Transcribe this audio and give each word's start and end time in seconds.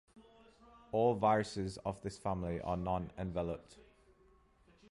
All 0.91 1.13
viruses 1.13 1.77
of 1.85 2.01
this 2.01 2.17
family 2.17 2.59
are 2.61 2.75
non-enveloped. 2.75 3.77